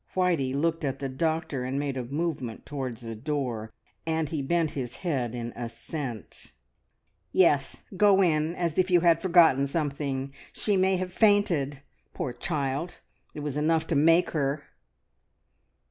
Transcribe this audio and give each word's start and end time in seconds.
Whitey 0.15 0.51
looked 0.55 0.83
at 0.83 0.97
the 0.97 1.09
doctor 1.09 1.63
and 1.63 1.77
made 1.77 1.95
a 1.95 2.03
movement 2.03 2.65
towards 2.65 3.01
the 3.01 3.13
door, 3.13 3.71
and 4.03 4.29
he 4.29 4.41
bent 4.41 4.71
his 4.71 4.95
head 5.05 5.35
in 5.35 5.53
assent. 5.55 6.53
"Yes! 7.31 7.75
Go 7.95 8.19
in 8.23 8.55
as 8.55 8.79
if 8.79 8.89
you 8.89 9.01
had 9.01 9.21
forgotten 9.21 9.67
something. 9.67 10.33
She 10.53 10.75
may 10.75 10.95
have 10.95 11.13
fainted. 11.13 11.83
Poor 12.15 12.33
child, 12.33 12.95
it 13.35 13.41
was 13.41 13.57
enough 13.57 13.85
to 13.85 13.95
make 13.95 14.31
her!" 14.31 14.63